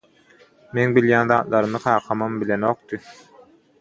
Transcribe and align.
Meň 0.77 0.95
bilýän 0.95 1.29
zatlarymy 1.33 1.81
kakam 1.83 2.25
bilenokdy. 2.45 3.01